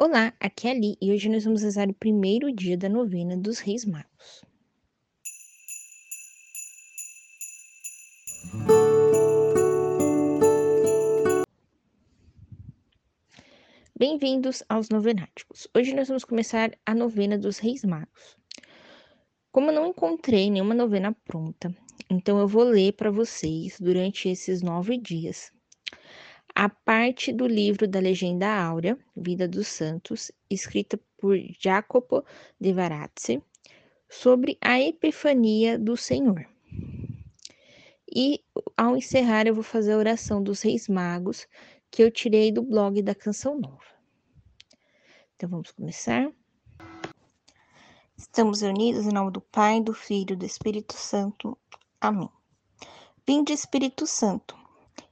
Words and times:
Olá, 0.00 0.32
aqui 0.38 0.68
é 0.68 0.70
Ali 0.70 0.96
e 1.02 1.10
hoje 1.10 1.28
nós 1.28 1.42
vamos 1.42 1.60
rezar 1.64 1.88
o 1.88 1.92
primeiro 1.92 2.52
dia 2.52 2.78
da 2.78 2.88
novena 2.88 3.36
dos 3.36 3.58
Reis 3.58 3.84
Magos. 3.84 4.44
Bem-vindos 13.98 14.62
aos 14.68 14.88
Novenáticos. 14.88 15.66
Hoje 15.76 15.92
nós 15.92 16.06
vamos 16.06 16.22
começar 16.24 16.70
a 16.86 16.94
novena 16.94 17.36
dos 17.36 17.58
Reis 17.58 17.82
Magos. 17.82 18.36
Como 19.50 19.70
eu 19.70 19.74
não 19.74 19.88
encontrei 19.88 20.48
nenhuma 20.48 20.76
novena 20.76 21.12
pronta, 21.24 21.74
então 22.08 22.38
eu 22.38 22.46
vou 22.46 22.62
ler 22.62 22.92
para 22.92 23.10
vocês 23.10 23.80
durante 23.80 24.28
esses 24.28 24.62
nove 24.62 24.96
dias 24.96 25.50
a 26.58 26.68
parte 26.68 27.32
do 27.32 27.46
livro 27.46 27.86
da 27.86 28.00
Legenda 28.00 28.52
Áurea, 28.52 28.98
Vida 29.16 29.46
dos 29.46 29.68
Santos, 29.68 30.32
escrita 30.50 30.98
por 31.16 31.38
Jacopo 31.56 32.24
de 32.60 32.72
Varazzi, 32.72 33.40
sobre 34.08 34.58
a 34.60 34.80
Epifania 34.80 35.78
do 35.78 35.96
Senhor. 35.96 36.44
E 38.12 38.42
ao 38.76 38.96
encerrar, 38.96 39.46
eu 39.46 39.54
vou 39.54 39.62
fazer 39.62 39.92
a 39.92 39.98
oração 39.98 40.42
dos 40.42 40.60
Reis 40.60 40.88
Magos, 40.88 41.46
que 41.92 42.02
eu 42.02 42.10
tirei 42.10 42.50
do 42.50 42.60
blog 42.60 43.00
da 43.02 43.14
Canção 43.14 43.56
Nova. 43.60 43.78
Então 45.36 45.48
vamos 45.48 45.70
começar. 45.70 46.28
Estamos 48.16 48.62
unidos 48.62 49.06
em 49.06 49.12
nome 49.12 49.30
do 49.30 49.40
Pai, 49.40 49.80
do 49.80 49.94
Filho 49.94 50.32
e 50.32 50.36
do 50.36 50.44
Espírito 50.44 50.94
Santo. 50.94 51.56
Amém. 52.00 52.28
Vinde, 53.24 53.52
Espírito 53.52 54.08
Santo 54.08 54.57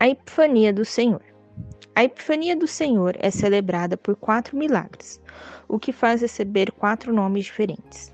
A 0.00 0.08
Epifania 0.08 0.72
do 0.72 0.84
Senhor. 0.84 1.24
A 1.92 2.04
Epifania 2.04 2.54
do 2.54 2.68
Senhor 2.68 3.16
é 3.18 3.32
celebrada 3.32 3.96
por 3.96 4.14
quatro 4.14 4.56
milagres, 4.56 5.20
o 5.66 5.76
que 5.76 5.92
faz 5.92 6.20
receber 6.20 6.70
quatro 6.70 7.12
nomes 7.12 7.46
diferentes. 7.46 8.12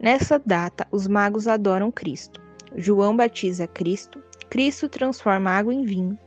Nessa 0.00 0.42
data, 0.44 0.84
os 0.90 1.06
magos 1.06 1.46
adoram 1.46 1.92
Cristo. 1.92 2.42
João 2.74 3.16
batiza 3.16 3.68
Cristo, 3.68 4.20
Cristo 4.50 4.88
transforma 4.88 5.52
água 5.52 5.72
em 5.72 5.84
vinho 5.84 6.18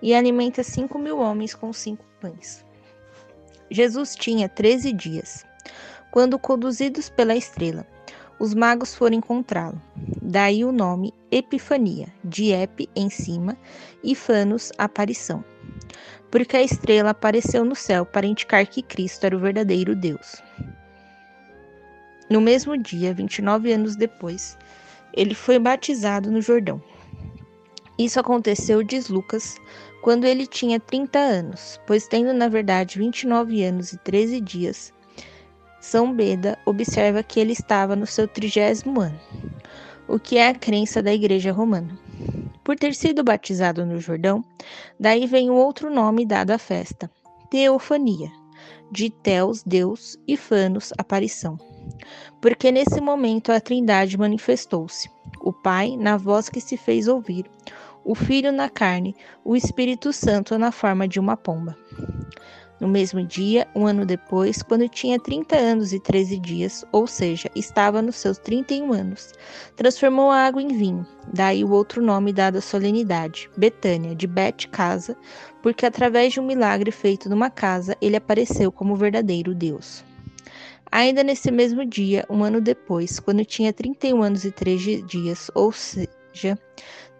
e 0.00 0.14
alimenta 0.14 0.62
cinco 0.62 1.00
mil 1.00 1.18
homens 1.18 1.52
com 1.52 1.72
cinco 1.72 2.04
pães. 2.20 2.64
Jesus 3.68 4.14
tinha 4.14 4.48
treze 4.48 4.92
dias, 4.92 5.44
quando 6.12 6.38
conduzidos 6.38 7.10
pela 7.10 7.34
estrela, 7.34 7.84
os 8.38 8.54
magos 8.54 8.94
foram 8.94 9.16
encontrá-lo. 9.16 9.80
Daí 10.20 10.64
o 10.64 10.72
nome 10.72 11.14
Epifania, 11.30 12.08
de 12.24 12.52
Ep 12.52 12.88
em 12.94 13.08
cima 13.10 13.56
e 14.02 14.14
Fanos, 14.14 14.72
aparição. 14.78 15.44
Porque 16.30 16.56
a 16.56 16.62
estrela 16.62 17.10
apareceu 17.10 17.64
no 17.64 17.74
céu 17.74 18.04
para 18.04 18.26
indicar 18.26 18.66
que 18.66 18.82
Cristo 18.82 19.24
era 19.24 19.36
o 19.36 19.40
verdadeiro 19.40 19.94
Deus. 19.94 20.42
No 22.28 22.40
mesmo 22.40 22.76
dia, 22.76 23.14
29 23.14 23.72
anos 23.72 23.96
depois, 23.96 24.56
ele 25.12 25.34
foi 25.34 25.58
batizado 25.58 26.30
no 26.30 26.40
Jordão. 26.40 26.82
Isso 27.98 28.18
aconteceu, 28.18 28.82
diz 28.82 29.08
Lucas, 29.08 29.56
quando 30.02 30.24
ele 30.24 30.46
tinha 30.46 30.80
30 30.80 31.18
anos, 31.18 31.80
pois 31.86 32.08
tendo 32.08 32.32
na 32.32 32.48
verdade 32.48 32.98
29 32.98 33.62
anos 33.62 33.92
e 33.92 33.98
13 33.98 34.40
dias, 34.40 34.92
são 35.84 36.14
Beda 36.14 36.58
observa 36.64 37.22
que 37.22 37.38
ele 37.38 37.52
estava 37.52 37.94
no 37.94 38.06
seu 38.06 38.26
trigésimo 38.26 39.02
ano, 39.02 39.20
o 40.08 40.18
que 40.18 40.38
é 40.38 40.48
a 40.48 40.54
crença 40.54 41.02
da 41.02 41.12
Igreja 41.12 41.52
Romana. 41.52 41.96
Por 42.64 42.74
ter 42.76 42.94
sido 42.94 43.22
batizado 43.22 43.84
no 43.84 44.00
Jordão, 44.00 44.42
daí 44.98 45.26
vem 45.26 45.50
o 45.50 45.54
outro 45.54 45.92
nome 45.92 46.24
dado 46.24 46.52
à 46.52 46.58
festa, 46.58 47.10
Teofania, 47.50 48.32
de 48.90 49.10
Teos, 49.10 49.62
Deus, 49.62 50.16
e 50.26 50.38
Fanos, 50.38 50.90
aparição. 50.96 51.58
Porque 52.40 52.72
nesse 52.72 52.98
momento 52.98 53.52
a 53.52 53.60
Trindade 53.60 54.16
manifestou-se, 54.16 55.10
o 55.38 55.52
Pai 55.52 55.98
na 55.98 56.16
voz 56.16 56.48
que 56.48 56.62
se 56.62 56.78
fez 56.78 57.08
ouvir, 57.08 57.44
o 58.02 58.14
Filho 58.14 58.50
na 58.50 58.70
carne, 58.70 59.14
o 59.44 59.54
Espírito 59.54 60.14
Santo 60.14 60.58
na 60.58 60.72
forma 60.72 61.06
de 61.06 61.20
uma 61.20 61.36
pomba. 61.36 61.76
No 62.80 62.88
mesmo 62.88 63.24
dia, 63.24 63.68
um 63.74 63.86
ano 63.86 64.04
depois, 64.04 64.60
quando 64.60 64.88
tinha 64.88 65.18
30 65.18 65.56
anos 65.56 65.92
e 65.92 66.00
13 66.00 66.38
dias, 66.38 66.84
ou 66.90 67.06
seja, 67.06 67.48
estava 67.54 68.02
nos 68.02 68.16
seus 68.16 68.36
31 68.38 68.92
anos, 68.92 69.32
transformou 69.76 70.30
a 70.30 70.44
água 70.44 70.60
em 70.60 70.68
vinho. 70.68 71.06
Daí 71.32 71.62
o 71.62 71.70
outro 71.70 72.02
nome 72.02 72.32
dado 72.32 72.58
à 72.58 72.60
solenidade, 72.60 73.48
Betânia, 73.56 74.14
de 74.14 74.26
Bet 74.26 74.68
Casa, 74.68 75.16
porque 75.62 75.86
através 75.86 76.32
de 76.32 76.40
um 76.40 76.46
milagre 76.46 76.90
feito 76.90 77.28
numa 77.28 77.48
casa, 77.48 77.96
ele 78.00 78.16
apareceu 78.16 78.72
como 78.72 78.96
verdadeiro 78.96 79.54
Deus. 79.54 80.04
Ainda 80.90 81.22
nesse 81.22 81.50
mesmo 81.52 81.86
dia, 81.86 82.26
um 82.28 82.42
ano 82.42 82.60
depois, 82.60 83.20
quando 83.20 83.44
tinha 83.44 83.72
31 83.72 84.22
anos 84.22 84.44
e 84.44 84.50
13 84.50 85.02
dias, 85.02 85.48
ou 85.54 85.70
seja, 85.70 86.58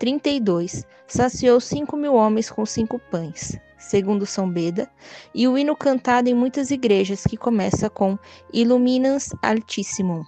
32, 0.00 0.84
saciou 1.06 1.60
cinco 1.60 1.96
mil 1.96 2.14
homens 2.14 2.50
com 2.50 2.66
cinco 2.66 2.98
pães 2.98 3.56
segundo 3.84 4.26
São 4.26 4.50
Beda, 4.50 4.90
e 5.34 5.46
o 5.46 5.56
hino 5.56 5.76
cantado 5.76 6.28
em 6.28 6.34
muitas 6.34 6.70
igrejas 6.70 7.24
que 7.24 7.36
começa 7.36 7.88
com 7.88 8.18
Illuminans 8.52 9.30
Altissimum. 9.42 10.22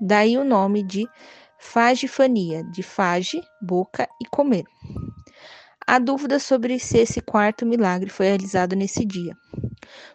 Daí 0.00 0.36
o 0.38 0.44
nome 0.44 0.82
de 0.82 1.06
fagifania, 1.58 2.64
de 2.64 2.82
fage, 2.82 3.40
boca 3.60 4.08
e 4.22 4.28
comer. 4.28 4.64
Há 5.86 5.98
dúvida 5.98 6.38
sobre 6.38 6.78
se 6.78 6.98
esse 6.98 7.20
quarto 7.20 7.64
milagre 7.64 8.10
foi 8.10 8.26
realizado 8.26 8.76
nesse 8.76 9.04
dia, 9.04 9.34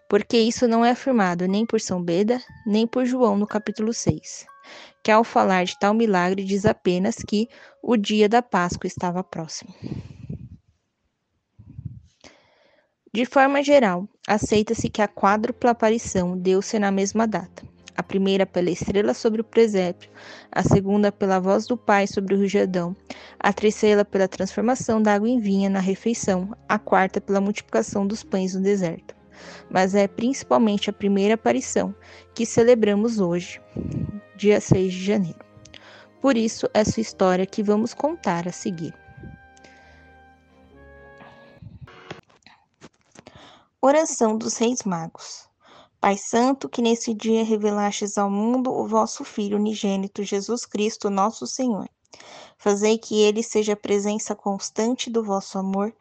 porque 0.07 0.37
isso 0.37 0.67
não 0.67 0.85
é 0.85 0.91
afirmado 0.91 1.47
nem 1.47 1.65
por 1.65 1.81
São 1.81 2.01
Beda, 2.01 2.39
nem 2.65 2.85
por 2.85 3.05
João 3.05 3.35
no 3.35 3.47
capítulo 3.47 3.91
6, 3.91 4.45
que 5.03 5.11
ao 5.11 5.23
falar 5.23 5.65
de 5.65 5.77
tal 5.79 5.93
milagre 5.93 6.43
diz 6.43 6.65
apenas 6.65 7.15
que 7.15 7.47
o 7.81 7.97
dia 7.97 8.29
da 8.29 8.41
Páscoa 8.41 8.87
estava 8.87 9.23
próximo. 9.23 9.73
De 13.15 13.25
forma 13.25 13.61
geral, 13.61 14.09
aceita-se 14.27 14.89
que 14.89 14.99
a 14.99 15.07
quádrupla 15.07 15.69
aparição 15.69 16.35
deu-se 16.35 16.79
na 16.79 16.89
mesma 16.89 17.27
data. 17.27 17.63
A 17.95 18.01
primeira 18.01 18.43
pela 18.43 18.71
estrela 18.71 19.13
sobre 19.13 19.39
o 19.39 19.43
presépio, 19.43 20.09
a 20.51 20.63
segunda 20.63 21.11
pela 21.11 21.39
voz 21.39 21.67
do 21.67 21.77
Pai 21.77 22.07
sobre 22.07 22.33
o 22.33 22.47
Jordão, 22.47 22.95
a 23.39 23.53
terceira 23.53 24.03
pela 24.03 24.27
transformação 24.27 24.99
da 24.99 25.13
água 25.13 25.29
em 25.29 25.39
vinha 25.39 25.69
na 25.69 25.79
refeição, 25.79 26.57
a 26.67 26.79
quarta 26.79 27.21
pela 27.21 27.39
multiplicação 27.39 28.07
dos 28.07 28.23
pães 28.23 28.55
no 28.55 28.61
deserto. 28.61 29.13
Mas 29.69 29.93
é 29.93 30.07
principalmente 30.07 30.89
a 30.89 30.93
primeira 30.93 31.35
aparição 31.35 31.93
que 32.33 32.47
celebramos 32.47 33.19
hoje, 33.19 33.61
dia 34.35 34.59
6 34.59 34.91
de 34.91 35.05
janeiro. 35.05 35.39
Por 36.19 36.35
isso, 36.35 36.67
essa 36.73 36.99
história 36.99 37.45
que 37.45 37.61
vamos 37.61 37.93
contar 37.93 38.47
a 38.47 38.51
seguir. 38.51 39.02
Oração 43.85 44.37
dos 44.37 44.55
Reis 44.55 44.83
Magos. 44.83 45.49
Pai 45.99 46.15
Santo, 46.17 46.69
que 46.69 46.81
nesse 46.81 47.13
dia 47.13 47.43
revelastes 47.43 48.17
ao 48.17 48.29
mundo 48.29 48.71
o 48.71 48.87
vosso 48.87 49.25
Filho 49.25 49.57
unigênito, 49.57 50.23
Jesus 50.23 50.65
Cristo, 50.65 51.09
nosso 51.09 51.45
Senhor. 51.45 51.89
Fazei 52.57 52.97
que 52.97 53.21
ele 53.21 53.43
seja 53.43 53.73
a 53.73 53.75
presença 53.75 54.33
constante 54.33 55.09
do 55.09 55.21
vosso 55.21 55.57
amor 55.57 55.93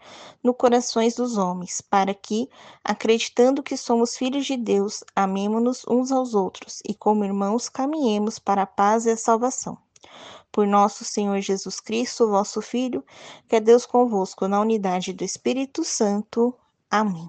no 0.45 0.55
corações 0.55 1.17
dos 1.17 1.37
homens, 1.37 1.81
para 1.81 2.15
que, 2.15 2.49
acreditando 2.85 3.65
que 3.65 3.77
somos 3.77 4.17
filhos 4.17 4.47
de 4.47 4.57
Deus, 4.57 5.03
amemo-nos 5.17 5.85
uns 5.89 6.13
aos 6.13 6.35
outros 6.35 6.83
e, 6.89 6.95
como 6.95 7.25
irmãos, 7.25 7.69
caminhemos 7.69 8.39
para 8.39 8.63
a 8.63 8.67
paz 8.67 9.07
e 9.07 9.11
a 9.11 9.17
salvação. 9.17 9.77
Por 10.53 10.69
nosso 10.69 11.05
Senhor 11.05 11.41
Jesus 11.41 11.81
Cristo, 11.81 12.29
vosso 12.29 12.63
Filho, 12.63 13.05
que 13.49 13.57
é 13.57 13.61
Deus 13.61 13.85
convosco, 13.85 14.47
na 14.47 14.61
unidade 14.61 15.13
do 15.13 15.25
Espírito 15.25 15.83
Santo. 15.83 16.55
Amém. 16.89 17.29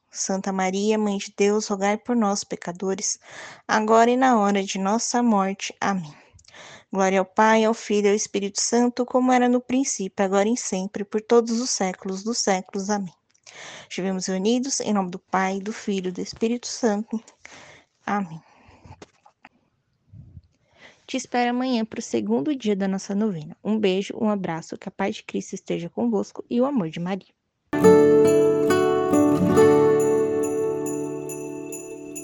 Santa 0.11 0.51
Maria, 0.51 0.97
Mãe 0.97 1.17
de 1.17 1.33
Deus, 1.37 1.67
rogai 1.67 1.97
por 1.97 2.17
nós, 2.17 2.43
pecadores, 2.43 3.17
agora 3.65 4.11
e 4.11 4.17
na 4.17 4.37
hora 4.37 4.61
de 4.61 4.77
nossa 4.77 5.23
morte. 5.23 5.73
Amém. 5.79 6.13
Glória 6.91 7.19
ao 7.19 7.25
Pai, 7.25 7.63
ao 7.63 7.73
Filho 7.73 8.07
e 8.07 8.09
ao 8.09 8.15
Espírito 8.15 8.59
Santo, 8.59 9.05
como 9.05 9.31
era 9.31 9.47
no 9.47 9.61
princípio, 9.61 10.25
agora 10.25 10.49
e 10.49 10.57
sempre, 10.57 11.05
por 11.05 11.21
todos 11.21 11.61
os 11.61 11.69
séculos 11.69 12.23
dos 12.23 12.39
séculos. 12.39 12.89
Amém. 12.89 13.13
Estivemos 13.89 14.27
unidos 14.27 14.81
em 14.81 14.93
nome 14.93 15.09
do 15.09 15.19
Pai, 15.19 15.59
do 15.59 15.71
Filho 15.71 16.09
e 16.09 16.11
do 16.11 16.19
Espírito 16.19 16.67
Santo. 16.67 17.23
Amém. 18.05 18.41
Te 21.07 21.15
espero 21.15 21.51
amanhã 21.51 21.85
para 21.85 21.99
o 21.99 22.03
segundo 22.03 22.53
dia 22.53 22.75
da 22.75 22.87
nossa 22.87 23.15
novena. 23.15 23.55
Um 23.63 23.79
beijo, 23.79 24.13
um 24.19 24.29
abraço, 24.29 24.77
que 24.77 24.89
a 24.89 24.91
paz 24.91 25.15
de 25.15 25.23
Cristo 25.23 25.55
esteja 25.55 25.89
convosco 25.89 26.43
e 26.49 26.59
o 26.59 26.65
amor 26.65 26.89
de 26.89 26.99
Maria. 26.99 27.40